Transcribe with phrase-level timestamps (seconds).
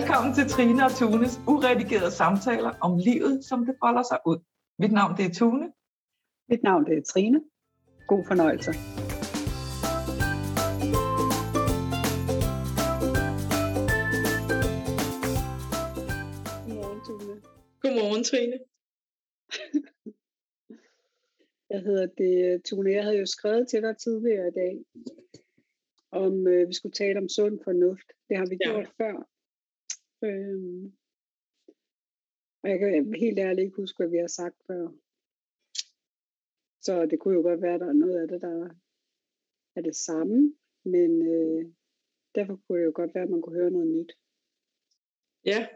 [0.00, 4.38] Velkommen til Trine og Tunes uredigerede samtaler om livet, som det folder sig ud.
[4.78, 5.72] Mit navn det er Tune.
[6.48, 7.40] Mit navn det er Trine.
[8.08, 8.72] God fornøjelse.
[16.64, 17.34] Godmorgen, Tune.
[17.82, 18.58] Godmorgen, Trine.
[21.70, 22.92] Jeg hedder det, Tune.
[22.92, 24.84] Jeg havde jo skrevet til dig tidligere i dag,
[26.10, 28.12] om øh, vi skulle tale om sund fornuft.
[28.28, 28.70] Det har vi Ja.
[28.70, 29.26] gjort før.
[30.22, 30.92] Øhm,
[32.62, 34.82] og jeg kan helt ærligt ikke huske, hvad vi har sagt før.
[36.80, 38.70] Så det kunne jo godt være, at der er noget af det, der
[39.76, 40.54] er det samme.
[40.84, 41.72] Men øh,
[42.34, 44.12] derfor kunne det jo godt være, at man kunne høre noget nyt.
[45.44, 45.68] Ja.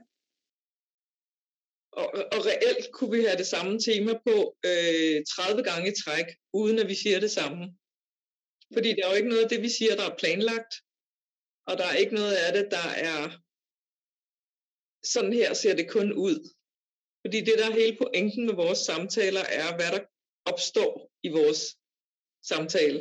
[1.92, 4.36] Og, og reelt kunne vi have det samme tema på
[4.70, 7.62] øh, 30 gange i træk, uden at vi siger det samme.
[8.74, 10.74] Fordi der er jo ikke noget af det, vi siger, der er planlagt.
[11.68, 13.43] Og der er ikke noget af det, der er
[15.12, 16.38] sådan her ser det kun ud.
[17.26, 20.02] Fordi det, der er hele pointen med vores samtaler, er, hvad der
[20.52, 21.60] opstår i vores
[22.42, 23.00] samtale.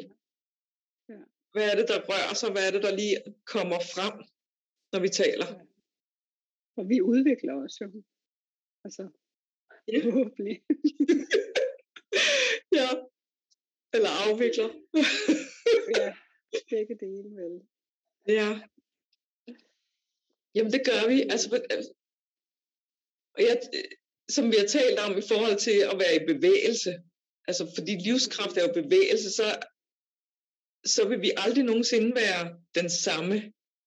[1.10, 1.20] Ja.
[1.54, 2.52] Hvad er det, der rører sig?
[2.52, 3.18] Hvad er det, der lige
[3.54, 4.16] kommer frem,
[4.94, 5.48] når vi taler?
[6.78, 7.88] Og vi udvikler os jo.
[8.86, 9.04] Altså,
[9.88, 10.00] Ja.
[10.06, 10.56] forhåbentlig.
[12.80, 12.88] ja.
[13.96, 14.70] Eller afvikler.
[15.98, 16.08] ja,
[16.70, 17.56] begge dele vel.
[18.28, 18.50] ja.
[20.56, 21.22] Jamen det gør vi.
[21.22, 21.94] Altså, altså-
[23.36, 23.62] og jeg,
[24.30, 26.92] som vi har talt om i forhold til at være i bevægelse,
[27.48, 29.48] altså fordi livskraft er jo bevægelse, så,
[30.86, 32.44] så vil vi aldrig nogensinde være
[32.76, 33.36] den samme.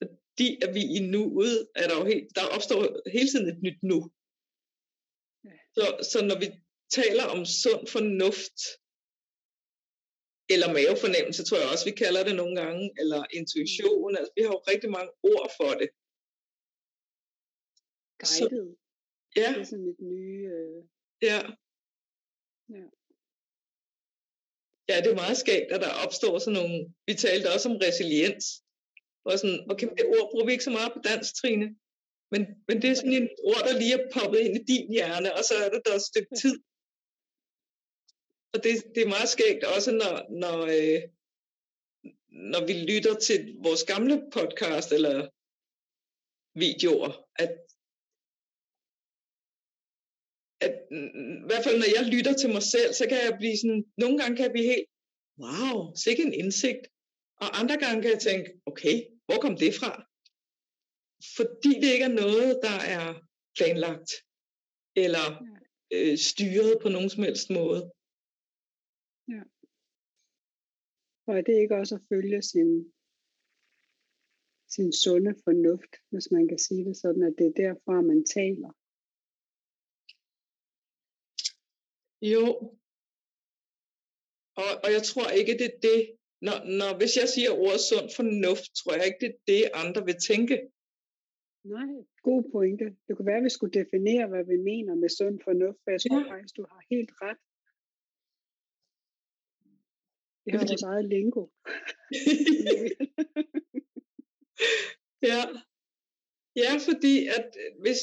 [0.00, 3.81] Fordi at vi i nuet, er der jo helt, der opstår hele tiden et nyt
[3.83, 3.98] nu.
[5.77, 6.48] Så, så når vi
[6.98, 8.59] taler om sund fornuft,
[10.55, 14.53] eller mavefornemmelse, tror jeg også, vi kalder det nogle gange, eller intuition, altså vi har
[14.56, 15.89] jo rigtig mange ord for det.
[18.25, 18.77] Så, Guided.
[19.37, 20.43] ja, Det er sådan mit nye...
[20.54, 20.84] Øh,
[21.22, 21.38] ja.
[22.75, 22.84] Ja.
[24.88, 28.44] Ja, det er meget skægt, at der opstår sådan nogle, vi talte også om resiliens,
[29.25, 31.66] og sådan, okay, det ord bruger vi ikke så meget på dansk, Trine,
[32.32, 35.34] men, men det er sådan et ord, der lige er poppet ind i din hjerne,
[35.37, 36.56] og så er det der et stykke tid.
[38.53, 41.00] Og det, det er meget skægt også, når, når, øh,
[42.53, 45.16] når vi lytter til vores gamle podcast eller
[46.65, 47.10] videoer,
[47.44, 47.66] at,
[50.61, 53.56] at mm, i hvert fald når jeg lytter til mig selv, så kan jeg blive
[53.56, 54.89] sådan, nogle gange kan jeg blive helt,
[55.43, 56.84] wow, sikke en indsigt.
[57.43, 58.97] Og andre gange kan jeg tænke, okay,
[59.27, 59.93] hvor kom det fra?
[61.37, 63.06] Fordi det ikke er noget, der er
[63.56, 64.11] planlagt,
[65.05, 65.27] eller
[65.94, 67.83] øh, styret på nogen som helst måde.
[71.27, 72.71] og er det ikke også at følge sin,
[74.75, 78.73] sin sunde fornuft, hvis man kan sige det sådan, at det er derfra, man taler.
[82.32, 82.44] Jo.
[84.62, 86.00] Og, og jeg tror ikke, det er det.
[86.47, 90.00] Når, når, hvis jeg siger ordet sund fornuft, tror jeg ikke, det er det, andre
[90.09, 90.56] vil tænke.
[91.76, 91.88] Nej,
[92.28, 92.87] god pointe.
[93.06, 96.00] Det kunne være, at vi skulle definere, hvad vi mener med sund fornuft, for jeg
[96.00, 96.32] tror Ja.
[96.32, 97.41] faktisk, du har helt ret.
[100.44, 101.43] Vi har vores eget lingo.
[105.31, 105.41] ja.
[106.62, 108.03] Ja, fordi at øh, hvis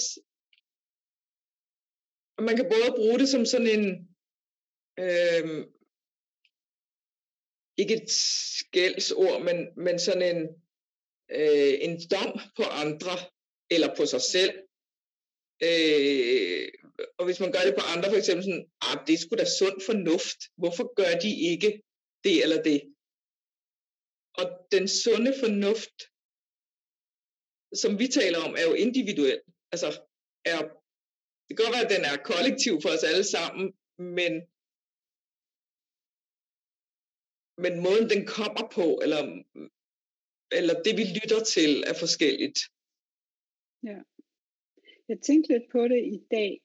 [2.47, 4.12] man kan både bruge det som sådan en
[4.99, 5.73] øhm,
[7.77, 10.41] ikke et skældsord, men, men sådan en,
[11.29, 13.15] øh, en dom på andre
[13.69, 14.53] eller på sig selv.
[15.67, 16.67] Øh,
[17.17, 19.45] og hvis man gør det på andre, for eksempel sådan, ah, det er sgu da
[19.45, 20.39] sund fornuft.
[20.57, 21.71] Hvorfor gør de ikke
[22.23, 22.79] det eller det?
[24.39, 25.97] Og den sunde fornuft,
[27.81, 29.41] som vi taler om, er jo individuel.
[29.71, 29.89] Altså,
[30.45, 30.59] er,
[31.45, 33.65] det kan godt være, at den er kollektiv for os alle sammen,
[34.17, 34.33] men,
[37.57, 39.21] men måden, den kommer på, eller,
[40.51, 42.59] eller det, vi lytter til, er forskelligt.
[43.83, 43.99] Ja.
[45.07, 46.61] Jeg tænkte lidt på det i dag,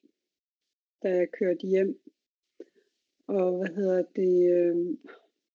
[1.02, 2.00] da jeg kørte hjem.
[3.26, 4.35] Og hvad hedder det?
[4.56, 4.76] Øh,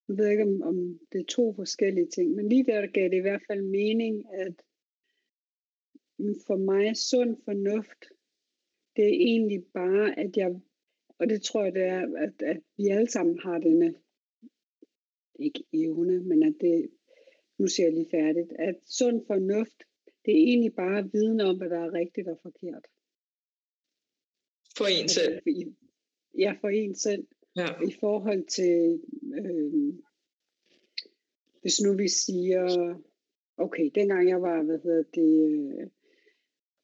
[0.07, 3.17] jeg ved ikke, om, om det er to forskellige ting, men lige der gav det
[3.17, 4.55] i hvert fald mening, at
[6.47, 8.01] for mig sund fornuft,
[8.95, 10.61] det er egentlig bare, at jeg,
[11.19, 13.95] og det tror jeg, det er, at, at vi alle sammen har denne,
[15.39, 16.89] ikke evne, men at det,
[17.57, 19.77] nu siger jeg lige færdigt, at sund fornuft,
[20.25, 22.87] det er egentlig bare viden om, hvad der er rigtigt og forkert.
[24.77, 25.33] For en selv.
[25.33, 25.75] Altså, i-
[26.37, 27.27] Ja, for en selv.
[27.55, 27.65] Ja.
[27.87, 29.01] I forhold til,
[29.39, 29.93] øh,
[31.61, 32.95] hvis nu vi siger,
[33.57, 35.87] okay, dengang jeg var, hvad hedder det, øh,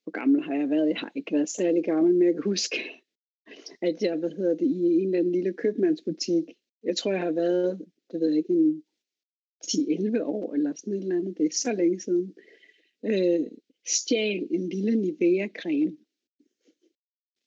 [0.03, 0.87] hvor gammel har jeg været?
[0.87, 2.77] Jeg har ikke været særlig gammel, men jeg kan huske,
[3.81, 6.43] at jeg, hvad hedder det, i en eller anden lille købmandsbutik,
[6.83, 8.83] jeg tror, jeg har været, det ved jeg ikke, en
[9.65, 12.35] 10-11 år eller sådan et eller andet, det er så længe siden,
[13.03, 13.51] øh,
[13.85, 15.97] stjal en lille Nivea-creme.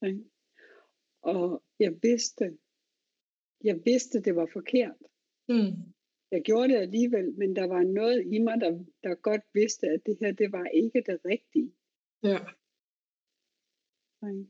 [0.00, 0.18] Okay?
[1.22, 2.58] Og jeg vidste,
[3.64, 4.96] jeg vidste, det var forkert.
[5.48, 5.92] Mm.
[6.30, 10.00] Jeg gjorde det alligevel, men der var noget i mig, der, der godt vidste, at
[10.06, 11.72] det her, det var ikke det rigtige.
[12.22, 12.38] Ja.
[14.22, 14.46] Okay?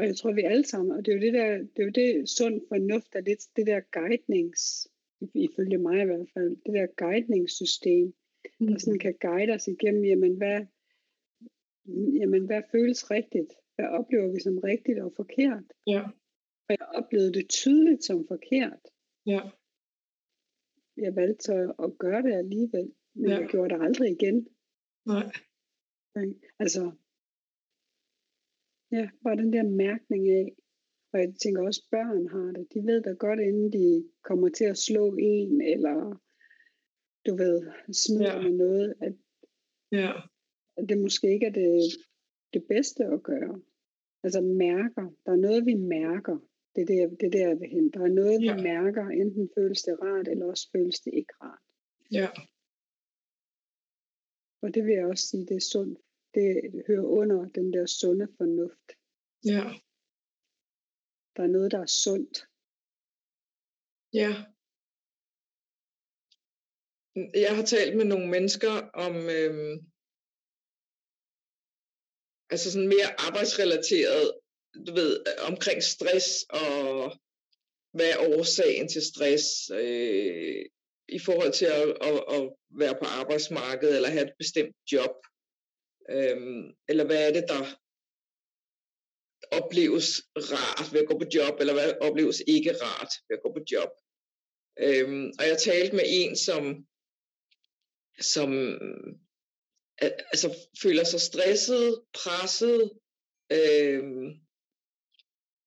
[0.00, 1.90] Og jeg tror, vi alle sammen, og det er jo det der, det er jo
[1.90, 4.88] det sund fornuft, er lidt det der guidnings,
[5.34, 8.06] ifølge mig i hvert fald, det der guidningssystem,
[8.60, 8.66] mm.
[8.66, 10.60] der sådan kan guide os igennem, jamen hvad,
[12.20, 13.52] jamen hvad føles rigtigt?
[13.74, 15.64] Hvad oplever vi som rigtigt og forkert?
[15.86, 16.02] Ja.
[16.68, 18.82] Og jeg oplevede det tydeligt som forkert.
[19.26, 19.40] Ja.
[20.96, 23.38] Jeg valgte så at gøre det alligevel, men Ja.
[23.38, 24.48] jeg gjorde det aldrig igen.
[25.06, 25.32] Nej.
[26.58, 26.92] Altså,
[28.92, 30.54] ja, bare den der mærkning af,
[31.12, 32.66] og jeg tænker også, børn har det.
[32.74, 36.22] De ved da godt, inden de kommer til at slå en, eller
[37.26, 38.42] du ved, smider Ja.
[38.42, 39.14] med noget, at,
[39.92, 40.12] Ja.
[40.76, 41.82] at det måske ikke er det,
[42.54, 43.62] det bedste at gøre.
[44.22, 45.14] Altså mærker.
[45.26, 46.38] Der er noget, vi mærker.
[46.76, 47.90] Det er der, det er der jeg vil hen.
[47.90, 48.56] Der er noget, Ja.
[48.56, 49.06] vi mærker.
[49.08, 51.62] Enten føles det rart, eller også føles det ikke rart.
[52.12, 52.28] Ja.
[54.62, 55.98] Og det vil jeg også sige, det er sundt.
[56.34, 58.86] Det hører under den der sunde fornuft.
[59.44, 59.64] Ja.
[61.36, 62.36] Der er noget, der er sundt.
[64.12, 64.32] Ja.
[67.34, 68.74] Jeg har talt med nogle mennesker
[69.06, 69.74] om, øhm,
[72.50, 74.26] altså sådan mere arbejdsrelateret,
[74.86, 77.12] du ved, omkring stress og
[77.96, 80.64] hvad er årsagen til stress øh,
[81.08, 82.42] i forhold til at, at, at
[82.80, 85.16] være på arbejdsmarkedet eller have et bestemt job.
[86.08, 87.62] Øhm, eller hvad er det, der
[89.58, 90.06] opleves
[90.36, 93.62] rart ved at gå på job, eller hvad opleves ikke rart ved at gå på
[93.72, 93.90] job.
[94.78, 96.86] Øhm, og jeg talte med en, som,
[98.20, 98.50] som
[100.32, 100.48] altså,
[100.82, 102.90] føler sig stresset, presset,
[103.52, 104.26] øhm,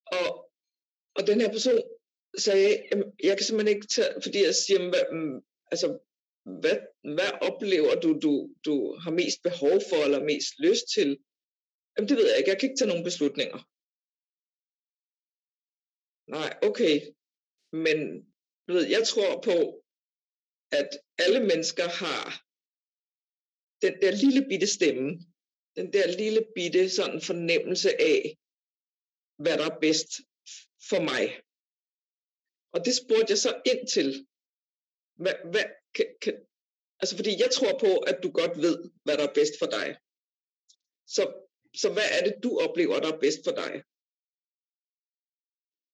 [0.06, 0.52] og,
[1.16, 1.82] og den her person
[2.38, 2.84] sagde,
[3.24, 5.42] jeg kan simpelthen ikke tage, fordi jeg siger, hvad, mm,
[5.72, 6.00] altså,
[6.62, 6.78] hvad,
[7.16, 8.34] hvad oplever du, du,
[8.66, 11.10] du har mest behov for, eller mest lyst til?
[11.94, 13.60] Jamen, det ved jeg ikke, jeg kan ikke tage nogen beslutninger.
[16.36, 16.96] Nej, okay,
[17.86, 17.98] men
[18.66, 19.58] du ved, jeg tror på,
[20.80, 20.90] at
[21.24, 22.24] alle mennesker har
[23.86, 25.08] den der lille bitte stemme,
[25.78, 28.22] den der lille bitte sådan fornemmelse af,
[29.44, 30.12] hvad der er bedst
[30.90, 31.24] for mig.
[32.74, 34.08] Og det spurgte jeg så ind til.
[35.24, 36.36] Hvad, hvad, kan, kan,
[37.02, 39.88] altså fordi jeg tror på, at du godt ved, hvad der er bedst for dig.
[41.16, 41.24] Så,
[41.82, 43.74] så hvad er det, du oplever, der er bedst for dig?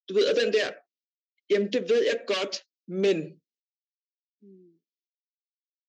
[0.08, 0.68] Du ved, at den der,
[1.52, 2.56] jamen det ved jeg godt,
[3.04, 3.18] men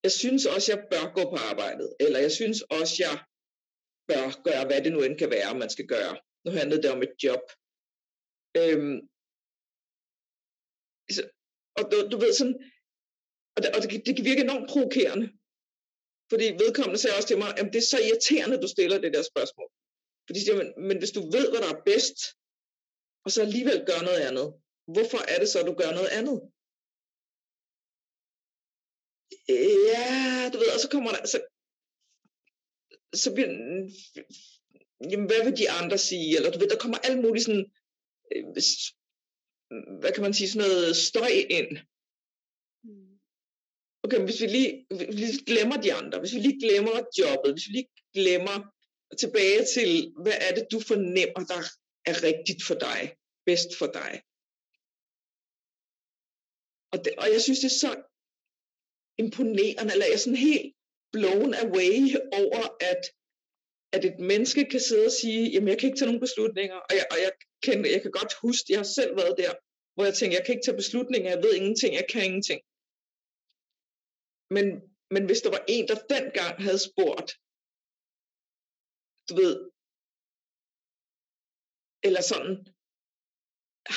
[0.04, 3.16] jeg synes også, jeg bør gå på arbejdet, eller jeg synes også, jeg
[4.08, 6.14] bør gøre, hvad det nu end kan være, man skal gøre.
[6.44, 7.44] Nu handlede det om et job.
[8.60, 8.98] Øhm,
[11.14, 11.22] så,
[11.78, 12.58] og du, du ved sådan,
[13.60, 15.26] og, det, og det, det kan virke enormt provokerende,
[16.30, 19.22] fordi vedkommende sagde også til mig, at det er så irriterende, du stiller det der
[19.22, 19.70] spørgsmål.
[20.26, 22.18] Fordi de siger, men, men hvis du ved, hvad der er bedst,
[23.24, 24.46] og så alligevel gør noget andet,
[24.94, 26.38] hvorfor er det så, at du gør noget andet?
[29.92, 31.38] Ja, du ved, og så kommer der, så,
[33.22, 33.48] så bliver,
[35.10, 36.36] jamen, hvad vil de andre sige?
[36.36, 37.66] Eller du ved, der kommer alt muligt sådan,
[38.32, 38.44] øh,
[40.00, 41.72] hvad kan man sige, sådan noget støj ind.
[44.04, 47.66] Okay, hvis vi lige, hvis vi glemmer de andre, hvis vi lige glemmer jobbet, hvis
[47.68, 48.58] vi lige glemmer
[49.22, 49.90] tilbage til,
[50.22, 51.60] hvad er det, du fornemmer, der
[52.10, 53.00] er rigtigt for dig,
[53.46, 54.12] bedst for dig.
[56.92, 57.92] Og, det, og jeg synes, det er så
[59.18, 60.74] imponerende, eller jeg er sådan helt
[61.12, 61.96] blown away
[62.42, 63.02] over, at,
[63.92, 66.92] at et menneske kan sidde og sige, jamen jeg kan ikke tage nogen beslutninger, og
[66.98, 69.52] jeg, og jeg, kan, jeg kan godt huske, jeg har selv været der,
[69.94, 72.60] hvor jeg tænker, jeg kan ikke tage beslutninger, jeg ved ingenting, jeg kan ingenting.
[74.54, 74.66] Men,
[75.14, 77.30] men hvis der var en, der dengang havde spurgt,
[79.28, 79.56] du ved,
[82.06, 82.54] eller sådan,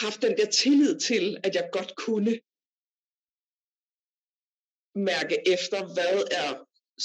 [0.04, 2.34] haft den der tillid til, at jeg godt kunne
[5.12, 6.50] mærke efter, hvad er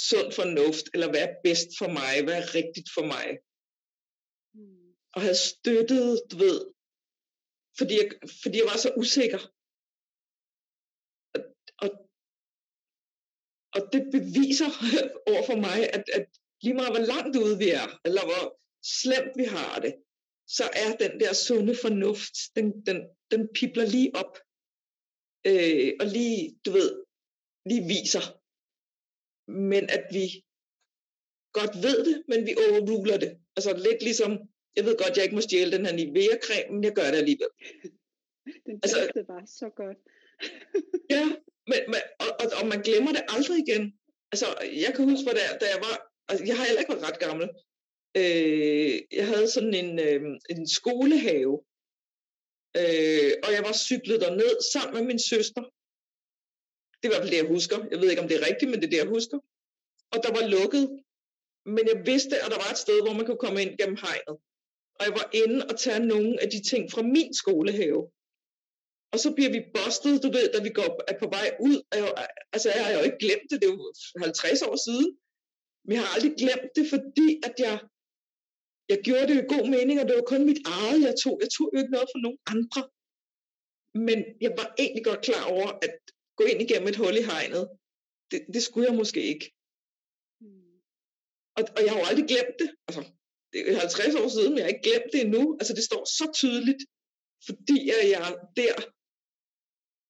[0.09, 3.27] sund fornuft, eller hvad er bedst for mig, hvad er rigtigt for mig.
[5.15, 6.59] Og havde støttet, du ved,
[7.79, 8.09] fordi jeg,
[8.43, 9.43] fordi jeg var så usikker.
[11.83, 11.89] Og,
[13.79, 14.71] og, det beviser
[15.31, 16.27] over for mig, at, at
[16.63, 18.45] lige meget hvor langt ude vi er, eller hvor
[19.01, 19.95] slemt vi har det,
[20.47, 22.99] så er den der sunde fornuft, den, den,
[23.31, 24.39] den pipler lige op,
[25.47, 26.91] øh, og lige, du ved,
[27.71, 28.25] lige viser.
[29.51, 30.27] Men at vi
[31.53, 33.39] godt ved det, men vi overruler det.
[33.57, 34.31] Altså lidt ligesom,
[34.77, 37.49] jeg ved godt, jeg ikke må stjæle den her Nivea-creme, men jeg gør det alligevel.
[38.67, 39.99] Den altså, det var så godt.
[41.11, 41.25] ja,
[41.71, 43.85] men, men, og, og, og man glemmer det aldrig igen.
[44.33, 44.47] Altså,
[44.85, 45.95] jeg kan huske, da, da jeg var,
[46.29, 47.49] altså, jeg har heller ikke været ret gammel.
[48.21, 50.21] Øh, jeg havde sådan en, øh,
[50.51, 51.55] en skolehave,
[52.81, 55.63] øh, og jeg var cyklet derned sammen med min søster.
[57.01, 57.79] Det var i hvert fald det, jeg husker.
[57.91, 59.39] Jeg ved ikke, om det er rigtigt, men det er det, jeg husker.
[60.13, 60.85] Og der var lukket.
[61.77, 64.37] Men jeg vidste, at der var et sted, hvor man kunne komme ind gennem hegnet.
[64.97, 68.11] Og jeg var inde og tage nogle af de ting fra min skolehave.
[69.13, 71.77] Og så bliver vi bustet, du ved, da vi går er på vej ud.
[72.55, 75.09] Altså, jeg har jo ikke glemt det, det er jo 50 år siden.
[75.85, 77.75] Men jeg har aldrig glemt det, fordi at jeg,
[78.93, 81.35] jeg gjorde det i god mening, og det var kun mit eget, jeg tog.
[81.45, 82.81] Jeg tog jo ikke noget fra nogen andre.
[84.09, 85.95] Men jeg var egentlig godt klar over, at
[86.39, 87.65] gå ind igennem et hul i hegnet,
[88.31, 89.47] det, det skulle jeg måske ikke.
[91.59, 92.71] Og, og jeg har jo aldrig glemt det.
[92.89, 93.03] Altså,
[93.53, 95.43] det er 50 år siden, men jeg har ikke glemt det endnu.
[95.61, 96.83] Altså, det står så tydeligt,
[97.47, 98.75] fordi jeg der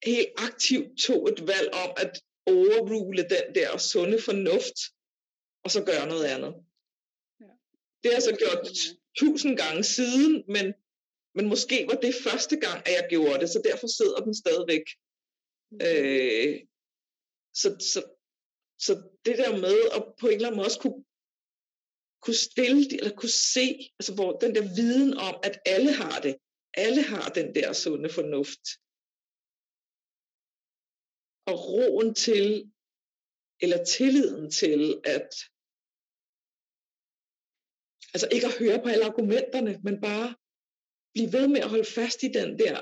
[0.05, 4.79] helt aktivt tog et valg om at overrule den der sunde fornuft,
[5.65, 6.55] og så gøre noget andet.
[7.41, 7.53] Ja.
[8.03, 8.69] Det har jeg så gjort
[9.17, 10.67] tusind gange siden, men,
[11.35, 14.87] men måske var det første gang, at jeg gjorde det, så derfor sidder den stadigvæk.
[15.71, 15.79] Mm.
[15.87, 16.61] Øh,
[17.55, 18.01] så, så,
[18.79, 18.93] så
[19.25, 21.05] det der med at på en eller anden måde også kunne,
[22.23, 23.67] kunne stille eller kunne se,
[23.99, 26.37] altså hvor den der viden om, at alle har det,
[26.75, 28.65] alle har den der sunde fornuft,
[31.51, 32.73] og roen til,
[33.65, 35.31] eller tilliden til, at
[38.15, 40.29] altså ikke at høre på alle argumenterne, men bare
[41.15, 42.77] blive ved med at holde fast i den der,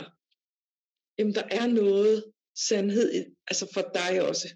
[1.18, 2.32] jamen der er noget
[2.68, 3.08] sandhed,
[3.50, 4.48] altså for dig også.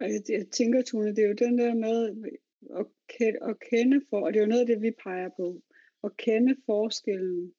[0.00, 1.96] Jeg, tænker, Tone, det er jo den der med
[2.80, 5.62] at kende, at kende for, og det er jo noget af det, vi peger på,
[6.04, 7.54] at kende forskellen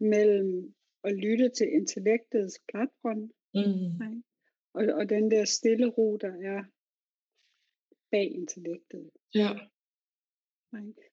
[0.00, 3.20] mellem at lytte til intellektets platform,
[3.54, 4.22] mm
[4.74, 6.64] og, og den der stille ro, der er
[8.10, 9.10] bag intellektet.
[9.34, 9.50] Ja.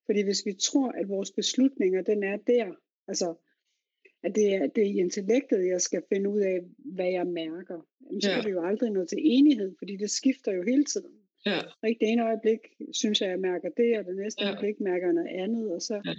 [0.06, 2.75] Fordi hvis vi tror, at vores beslutninger, den er der,
[3.08, 3.36] altså,
[4.24, 7.88] at det er, det er i intellektet, jeg skal finde ud af, hvad jeg mærker,
[8.22, 8.36] så ja.
[8.36, 11.20] kan vi jo aldrig nå til enighed, fordi det skifter jo hele tiden.
[11.46, 11.60] Ja.
[11.88, 12.60] Ikke det ene øjeblik
[12.92, 14.50] synes jeg, jeg mærker det, og det næste ja.
[14.50, 16.13] øjeblik mærker jeg noget andet, og så ja.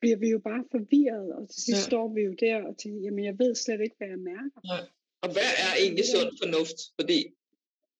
[0.00, 1.90] bliver vi jo bare forvirret, og til sidst ja.
[1.90, 4.60] står vi jo der og tænker, jamen jeg ved slet ikke, hvad jeg mærker.
[4.64, 4.78] Ja.
[5.24, 6.78] Og hvad er egentlig sund fornuft?
[6.98, 7.18] Fordi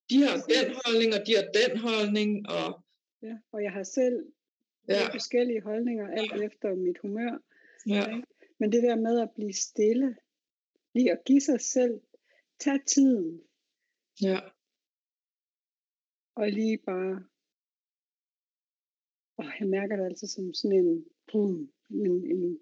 [0.09, 2.29] de har den holdning, og de har den holdning.
[2.57, 2.67] Og,
[3.27, 4.17] ja, og jeg har selv
[4.87, 5.07] ja.
[5.17, 7.33] forskellige holdninger, alt efter mit humør.
[7.87, 8.21] Ja.
[8.59, 10.15] Men det der med at blive stille,
[10.93, 12.01] lige at give sig selv,
[12.59, 13.41] tag tiden.
[14.21, 14.39] Ja.
[16.35, 17.23] Og lige bare,
[19.37, 22.59] åh, jeg mærker det altid som sådan en, boom, en, en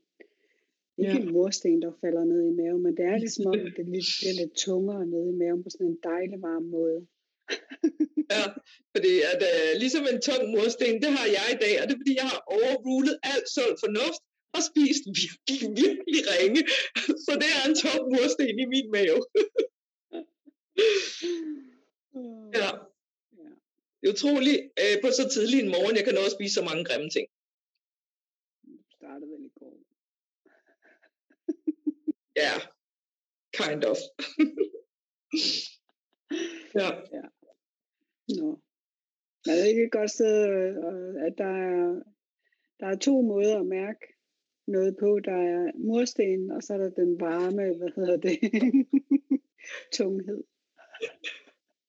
[0.98, 1.20] ikke ja.
[1.20, 3.86] en mursten, der falder ned i maven, men det er ligesom om, det
[4.20, 7.00] bliver lidt tungere nede i maven på sådan en dejlig varm måde.
[8.34, 8.44] ja,
[8.94, 12.02] fordi at, uh, ligesom en tung mursten, det har jeg i dag, og det er
[12.04, 14.24] fordi, jeg har overrulet alt sund fornuft
[14.56, 16.62] og spist virkelig, virkelig ringe.
[17.26, 19.22] Så det er en tung mursten i min mave.
[22.60, 22.70] ja.
[23.98, 26.64] Det er utroligt uh, på så tidlig en morgen, jeg kan nå at spise så
[26.70, 27.28] mange grimme ting.
[28.98, 29.74] Startede vel i går.
[32.38, 32.62] Yeah,
[33.54, 33.98] kind of.
[36.80, 36.90] ja.
[37.18, 37.26] ja.
[38.40, 38.60] Nå.
[39.46, 40.38] Men det ikke et godt sted,
[41.28, 42.04] at der er,
[42.80, 44.00] der er to måder at mærke
[44.68, 45.20] noget på.
[45.20, 48.38] Der er mursten, og så er der den varme, hvad hedder det,
[49.98, 50.44] tunghed.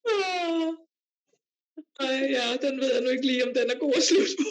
[0.04, 0.74] Oh.
[2.00, 4.46] Ej, ja, den ved jeg nu ikke lige, om den er god at slutte på.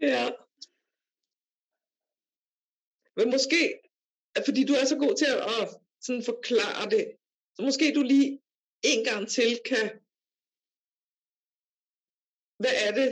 [0.12, 0.30] ja.
[3.20, 3.60] Men måske,
[4.46, 5.66] fordi du er så god til at, at
[6.06, 7.04] sådan forklare det,
[7.54, 8.30] så måske du lige
[8.92, 9.86] en gang til kan,
[12.62, 13.10] hvad er det,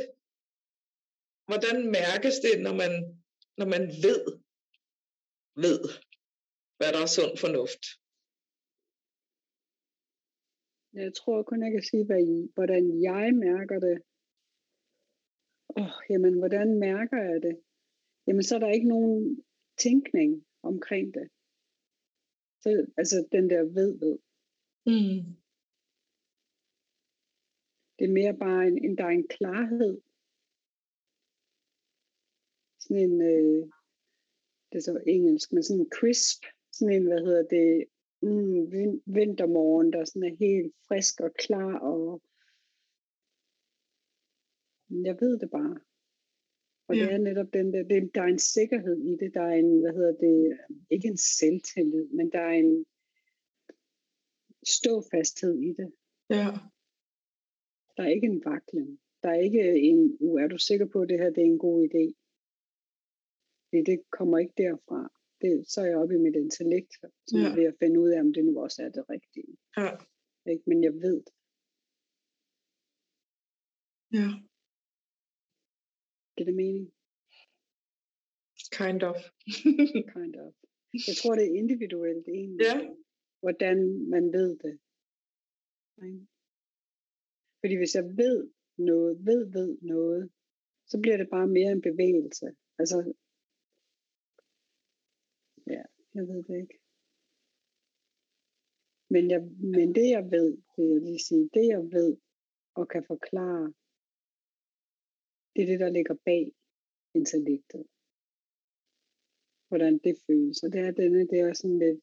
[1.49, 2.93] hvordan mærkes det, når man,
[3.61, 4.23] når man ved,
[5.65, 5.81] ved,
[6.77, 7.85] hvad der er sund fornuft?
[11.03, 12.23] Jeg tror kun, jeg kan sige, hvad,
[12.57, 13.97] hvordan jeg mærker det.
[15.77, 17.55] Åh, oh, jamen, hvordan mærker jeg det?
[18.27, 19.45] Jamen, så er der ikke nogen
[19.78, 21.28] tænkning omkring det.
[22.62, 24.18] Så, altså den der ved ved.
[24.87, 25.37] Mm.
[27.99, 30.00] Det er mere bare, en, en der er en klarhed.
[32.78, 33.62] Sådan en, øh,
[34.68, 36.42] det er så engelsk, men sådan en crisp,
[36.73, 37.85] sådan en, hvad hedder det,
[38.23, 42.23] mm, vin- vintermorgen, der sådan er helt frisk og klar, og
[44.90, 45.80] jeg ved det bare.
[46.88, 47.04] Og ja.
[47.04, 49.80] det er netop den der, det, der er en sikkerhed i det, der er en,
[49.80, 50.59] hvad hedder det,
[50.90, 52.87] ikke en selvtillid, men der er en
[54.66, 55.92] ståfasthed i det.
[56.30, 56.49] Ja.
[57.97, 59.00] Der er ikke en vaklen.
[59.23, 61.59] Der er ikke en, uh, er du sikker på, at det her det er en
[61.59, 62.04] god idé?
[63.68, 65.12] Fordi det kommer ikke derfra.
[65.40, 66.92] Det, så er jeg oppe i mit intellekt,
[67.26, 67.54] som Ja.
[67.54, 69.57] ved at finde ud af, om det nu også er det rigtige.
[69.76, 69.90] Ja.
[70.50, 70.62] Ikke?
[70.66, 71.35] Men jeg ved det.
[74.12, 74.48] Ja.
[76.38, 76.87] Giver det mening?
[78.80, 79.18] Kind of.
[80.16, 80.52] Kind of.
[81.09, 82.76] Jeg tror, det er individuelt egentlig, ja.
[83.42, 83.78] hvordan
[84.14, 84.75] man ved det.
[87.61, 88.50] Fordi hvis jeg ved
[88.88, 90.30] noget, ved, ved noget,
[90.90, 92.47] så bliver det bare mere en bevægelse.
[92.80, 92.99] Altså,
[95.66, 95.83] ja,
[96.14, 96.78] jeg ved det ikke.
[99.14, 99.42] Men, jeg,
[99.75, 102.11] men det jeg ved, vil jeg lige sige, det jeg ved
[102.75, 103.73] og kan forklare,
[105.57, 106.52] det er det, der ligger bag
[107.14, 107.87] intellektet.
[109.69, 110.62] Hvordan det føles.
[110.62, 112.00] Og det er, denne, det er sådan lidt,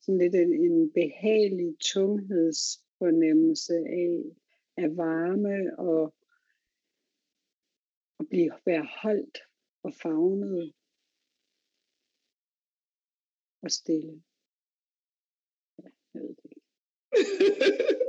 [0.00, 4.22] sådan lidt en, en behagelig tunghedsfornemmelse af,
[4.76, 6.14] af varme og
[8.20, 9.38] at blive, være holdt
[9.82, 10.74] og fagnet
[13.62, 14.22] og stille.
[15.78, 16.62] Ja, jeg ved det ikke.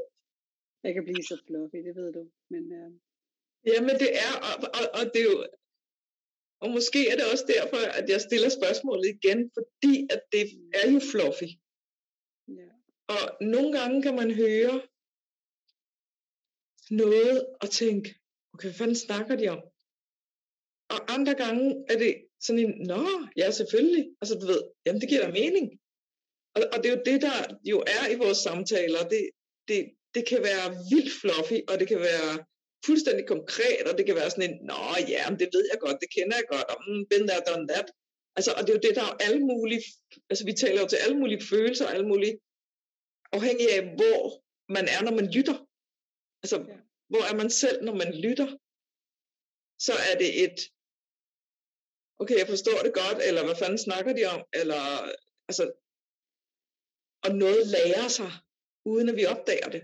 [0.83, 2.31] Jeg kan blive så fluffy, det ved du.
[2.49, 2.91] Men øh,
[3.71, 5.47] Jamen det er, og, og, og det er jo,
[6.63, 10.91] og måske er det også derfor, at jeg stiller spørgsmålet igen, fordi at det er
[10.91, 11.49] jo fluffy.
[12.57, 12.69] ja,
[13.13, 14.75] Og nogle gange kan man høre
[16.91, 18.15] noget og tænke,
[18.53, 19.61] okay, hvad fanden snakker de om?
[20.93, 22.13] Og andre gange er det
[22.45, 23.03] sådan en, nå,
[23.37, 25.67] ja selvfølgelig, altså du ved, jamen det giver da mening.
[26.55, 27.37] Og, og det er jo det, der
[27.71, 29.29] jo er i vores samtaler, det,
[29.67, 29.79] det,
[30.15, 32.45] det kan være vildt fluffy, og det kan være
[32.85, 34.79] fuldstændig konkret, og det kan være sådan en, nå
[35.13, 37.67] ja, men det ved jeg godt, det kender jeg godt, og mm, been there, done
[37.73, 37.87] that.
[38.37, 39.83] Altså, og det er jo det, der er alle mulige,
[40.29, 42.35] altså vi taler jo til alle mulige følelser, alle mulige,
[43.37, 44.21] afhængig af, hvor
[44.75, 45.57] man er, når man lytter.
[46.43, 46.77] Altså, Ja.
[47.11, 48.49] hvor er man selv, når man lytter?
[49.87, 50.57] Så er det et,
[52.21, 54.81] okay, jeg forstår det godt, eller hvad fanden snakker de om, eller,
[55.49, 55.63] altså,
[57.25, 58.31] og noget lærer sig,
[58.85, 59.83] uden at vi opdager det.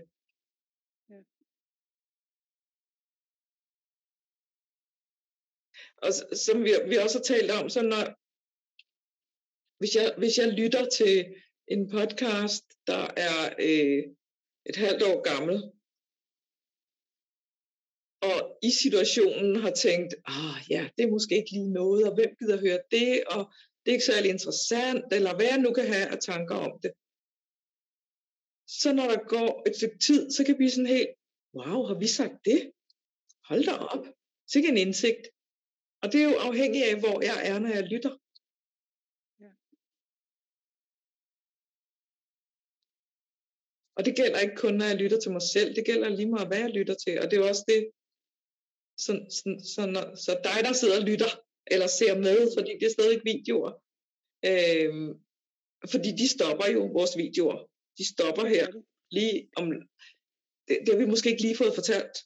[6.02, 6.10] Og
[6.46, 8.04] som vi, vi også har talt om, så når,
[9.80, 11.14] hvis jeg, hvis jeg lytter til
[11.68, 14.02] en podcast, der er øh,
[14.70, 15.56] et halvt år gammel,
[18.28, 22.36] og i situationen har tænkt, ah ja, det er måske ikke lige noget, og hvem
[22.38, 26.06] gider høre det, og det er ikke særlig interessant, eller hvad jeg nu kan have
[26.14, 26.92] af tanker om det.
[28.66, 31.10] Så når der går et stykke tid, så kan vi sådan helt,
[31.58, 32.72] wow, har vi sagt det?
[33.48, 34.04] Hold da op.
[34.52, 35.24] Sikke en indsigt.
[36.02, 38.12] Og det er jo afhængigt af, hvor jeg er, når jeg lytter.
[39.44, 39.52] Ja.
[43.96, 45.74] Og det gælder ikke kun, når jeg lytter til mig selv.
[45.76, 47.14] Det gælder lige meget, hvad jeg lytter til.
[47.20, 47.80] Og det er jo også det,
[49.04, 51.32] så, så, så, når, så dig, der sidder og lytter,
[51.72, 53.72] eller ser med, fordi det er stadig videoer.
[54.50, 55.10] Øhm,
[55.92, 57.58] fordi de stopper jo vores videoer.
[57.98, 59.66] De stopper her er lige om...
[60.68, 62.16] Det, det har vi måske ikke lige fået fortalt,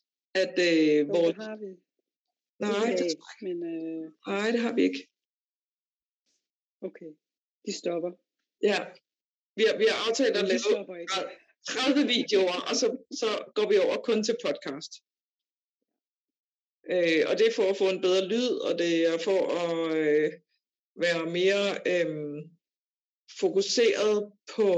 [0.42, 1.32] at øh, Jo,
[2.58, 2.68] det.
[2.68, 5.02] Nej, Ikke det, af, men øh, nej, det har vi ikke.
[6.86, 7.10] okay,
[7.66, 8.10] de stopper.
[8.62, 8.78] Ja.
[9.56, 11.12] Vi har, vi har aftalt at lave stopper ikke.
[11.68, 12.86] 30 videoer, og så,
[13.20, 14.92] så går vi over kun til podcast.
[16.92, 19.96] Øh, og det er for at få en bedre lyd, og det er for at
[19.96, 20.32] øh,
[21.04, 22.42] være mere øh,
[23.40, 24.68] fokuseret på,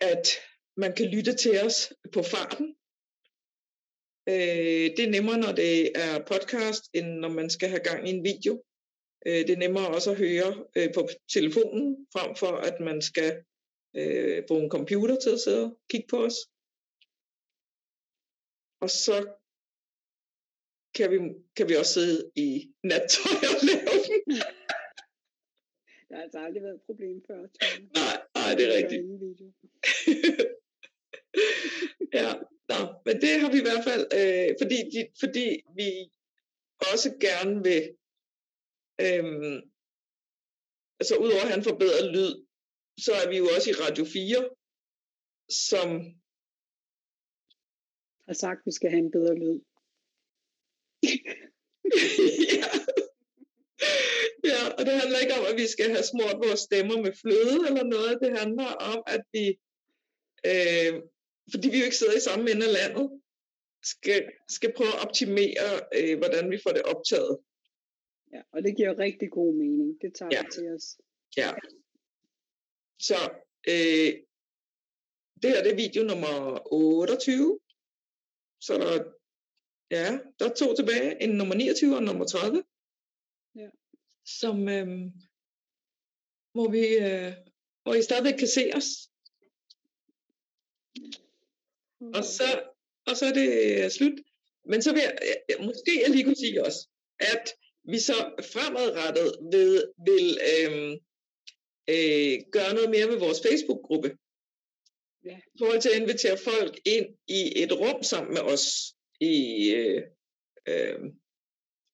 [0.00, 0.26] at
[0.76, 2.76] man kan lytte til os på farten.
[4.28, 8.12] Øh, det er nemmere, når det er podcast, end når man skal have gang i
[8.12, 8.64] en video.
[9.26, 13.44] Øh, det er nemmere også at høre øh, på telefonen, frem for at man skal
[13.96, 16.36] øh, bruge en computer til at sidde og kigge på os.
[18.80, 19.16] Og så
[20.96, 21.18] kan vi,
[21.56, 22.48] kan vi også sidde i
[22.90, 24.36] nattøj og lave den.
[26.08, 27.40] Der har altså aldrig været et problem før.
[27.98, 29.02] Nej, nej, det er rigtigt.
[32.18, 32.28] ja,
[32.68, 35.46] nå, men det har vi i hvert fald, øh, fordi, de, fordi
[35.78, 35.88] vi
[36.92, 37.82] også gerne vil,
[39.04, 39.62] øh,
[41.00, 42.32] altså udover at have en forbedret lyd,
[43.04, 44.48] så er vi jo også i Radio 4,
[45.68, 45.88] som
[48.26, 49.58] har sagt, at vi skal have en bedre lyd.
[52.60, 52.68] ja.
[54.50, 57.58] ja, og det handler ikke om, at vi skal have smurt vores stemmer med fløde
[57.68, 58.22] eller noget.
[58.22, 59.44] Det handler om, at vi,
[60.50, 60.92] øh,
[61.50, 63.20] fordi vi jo ikke sidder i samme ende af landet,
[63.82, 65.66] skal, skal prøve at optimere,
[65.98, 67.38] øh, hvordan vi får det optaget.
[68.32, 70.00] Ja, og det giver rigtig god mening.
[70.02, 70.42] Det tager ja.
[70.42, 70.86] vi til os.
[71.36, 71.50] Ja.
[72.98, 73.18] Så
[73.68, 74.10] øh,
[75.42, 76.34] det her det er video nummer
[76.72, 77.60] 28.
[78.60, 79.04] Så der,
[79.90, 81.22] ja, der er to tilbage.
[81.22, 82.64] En nummer 29 og en nummer 30.
[83.54, 83.68] Ja.
[84.40, 84.88] Som, øh,
[86.52, 87.32] hvor, vi, øh,
[87.82, 88.88] hvor I stadigvæk kan se os.
[92.14, 92.62] Og så,
[93.06, 94.18] og så er det slut.
[94.66, 96.88] Men så vil jeg, måske jeg lige kunne sige også,
[97.18, 97.44] at
[97.84, 98.16] vi så
[98.52, 100.92] fremadrettet ved, vil øh,
[101.88, 104.16] øh, gøre noget mere med vores Facebook-gruppe.
[105.24, 105.38] Ja.
[105.54, 108.64] I forhold til at invitere folk ind i et rum sammen med os
[109.20, 109.34] i,
[109.74, 110.02] øh,
[110.68, 110.98] øh,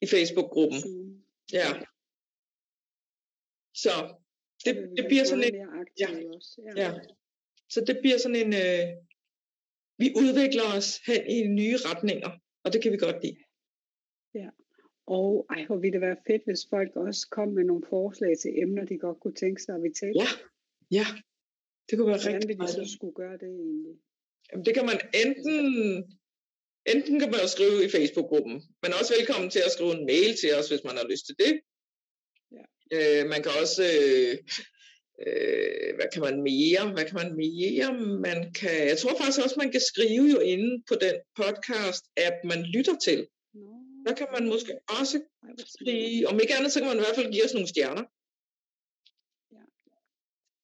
[0.00, 0.80] i Facebook-gruppen.
[0.80, 1.26] Zoom.
[1.52, 1.68] Ja.
[3.74, 4.14] Så
[4.64, 5.54] det, det bliver sådan en.
[6.00, 6.08] Ja.
[6.76, 6.92] ja.
[7.68, 8.88] Så det bliver sådan en, øh,
[10.02, 12.30] vi udvikler os hen i nye retninger,
[12.64, 13.36] og det kan vi godt lide.
[15.18, 18.50] Og ej, hvor ville det være fedt, hvis folk også kom med nogle forslag til
[18.62, 20.20] emner, de godt kunne tænke sig, at vi talte.
[20.24, 20.30] Ja,
[20.98, 21.06] ja,
[21.86, 22.96] det kunne være Hvordan rigtig ville de så meget.
[22.96, 23.96] skulle gøre det egentlig?
[24.48, 25.58] Jamen, det kan man enten,
[26.94, 30.30] enten kan man jo skrive i Facebook-gruppen, men også velkommen til at skrive en mail
[30.40, 31.52] til os, hvis man har lyst til det.
[32.56, 32.64] Ja.
[32.96, 34.34] Øh, man kan også, øh,
[35.26, 36.92] øh, hvad kan man mere?
[36.94, 37.88] Hvad kan man mere?
[38.26, 42.62] Man kan, jeg tror faktisk også, man kan skrive jo inde på den podcast-app, man
[42.62, 43.26] lytter til.
[44.06, 45.20] Der kan man måske også
[45.74, 48.04] skrive, om ikke andet, så kan man i hvert fald give os nogle stjerner.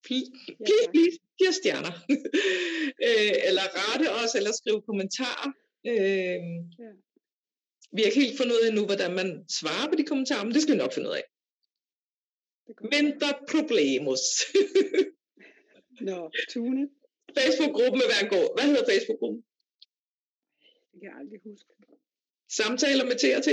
[0.07, 0.31] Please,
[0.67, 1.93] please, please, giv os stjerner.
[3.07, 5.51] øh, eller rette os, eller skrive kommentarer.
[5.91, 6.41] Øh,
[6.85, 6.93] Ja.
[7.93, 10.55] Vi har ikke helt fundet ud af endnu, hvordan man svarer på de kommentarer, men
[10.55, 11.25] det skal vi nok finde ud af.
[12.67, 14.21] Det er problemos.
[16.09, 16.83] Nå, Tune,
[17.39, 18.47] Facebook-gruppen vil være en god.
[18.57, 19.45] Hvad hedder Facebook-gruppen?
[20.91, 21.71] det kan jeg aldrig huske.
[22.59, 23.49] Samtaler med TRT.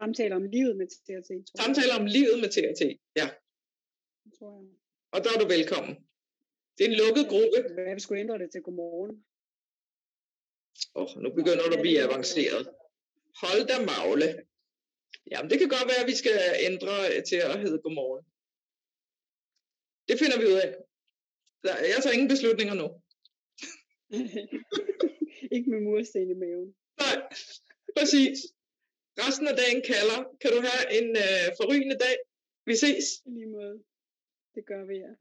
[0.00, 1.64] Samtaler om livet med TRT, tror jeg.
[1.64, 2.82] Samtaler om livet med TRT.
[3.20, 3.28] Ja,
[4.38, 4.70] tror jeg.
[5.14, 5.94] og der er du velkommen.
[6.78, 7.58] Det er en lukket gruppe.
[7.74, 9.24] Hvad vi skulle ændre det til godmorgen?
[10.94, 12.64] Åh, oh, nu begynder du at blive avanceret.
[13.42, 14.45] Hold da magle.
[15.30, 16.94] Jamen, det kan godt være, at vi skal ændre
[17.30, 18.24] til at hedde godmorgen.
[20.08, 20.70] Det finder vi ud af.
[21.64, 22.86] Der- Jeg tager ingen beslutninger nu.
[25.54, 26.68] Ikke med mursten i maven.
[27.02, 27.16] Nej,
[27.96, 28.38] præcis.
[29.22, 30.18] Resten af dagen kalder.
[30.40, 32.16] Kan du have en øh, forrygende dag?
[32.66, 33.04] Vi ses.
[33.26, 33.76] I lige måde.
[34.54, 35.12] Det gør vi, ja.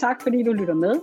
[0.00, 0.94] Tak fordi du lytter med.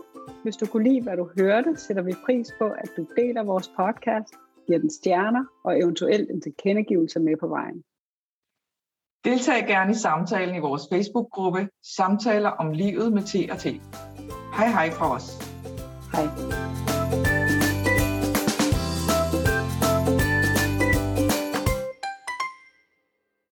[0.44, 3.68] Hvis du kunne lide, hvad du hørte, sætter vi pris på, at du deler vores
[3.68, 4.34] podcast,
[4.68, 7.84] giver den stjerner og eventuelt en tilkendegivelse med på vejen.
[9.26, 13.66] Deltag gerne i samtalen i vores Facebook-gruppe Samtaler om livet med T&T.
[14.58, 15.28] Hej hej fra os.
[16.14, 16.83] Hej.